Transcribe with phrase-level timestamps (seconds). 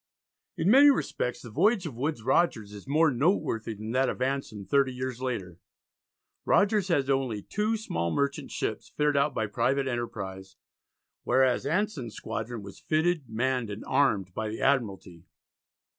[0.57, 4.65] In many respects the voyage of Woodes Rogers is more noteworthy than that of Anson
[4.65, 5.59] thirty years later.
[6.43, 10.55] Rogers had only two small merchant ships fitted out by private enterprise,
[11.23, 15.21] whereas Anson's squadron was fitted, manned, and armed, by the Admiralty.